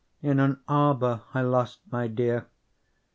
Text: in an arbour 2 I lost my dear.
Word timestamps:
in 0.23 0.39
an 0.39 0.59
arbour 0.67 1.17
2 1.33 1.37
I 1.37 1.41
lost 1.43 1.81
my 1.91 2.07
dear. 2.07 2.47